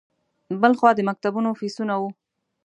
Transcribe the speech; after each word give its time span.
بل 0.61 0.73
خوا 0.79 0.89
د 0.95 0.99
مکتبونو 1.09 1.49
فیسونه 1.59 1.93
وو. 1.99 2.09